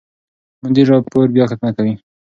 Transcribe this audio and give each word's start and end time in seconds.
مدیر 0.63 0.85
راپور 0.91 1.25
بیاکتنه 1.35 1.71
کوي. 1.77 1.93